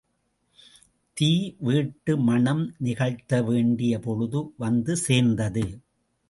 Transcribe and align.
தீ 1.17 1.29
வேட்டு 1.59 2.17
மணம் 2.19 2.63
நிகழ்த்தவேண்டிய 2.83 3.99
பொழுதும் 4.01 4.53
வந்து 4.57 4.95
சேர்ந்தது. 4.97 5.65